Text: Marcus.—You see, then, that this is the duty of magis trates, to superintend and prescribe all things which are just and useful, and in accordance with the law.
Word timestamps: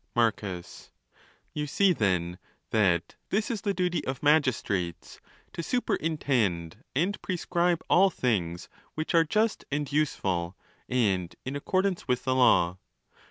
Marcus.—You 0.15 1.67
see, 1.67 1.93
then, 1.93 2.39
that 2.71 3.17
this 3.29 3.51
is 3.51 3.61
the 3.61 3.71
duty 3.75 4.03
of 4.07 4.23
magis 4.23 4.59
trates, 4.63 5.19
to 5.53 5.61
superintend 5.61 6.83
and 6.95 7.21
prescribe 7.21 7.83
all 7.87 8.09
things 8.09 8.67
which 8.95 9.13
are 9.13 9.23
just 9.23 9.63
and 9.71 9.91
useful, 9.91 10.57
and 10.89 11.35
in 11.45 11.55
accordance 11.55 12.07
with 12.07 12.23
the 12.23 12.33
law. 12.33 12.79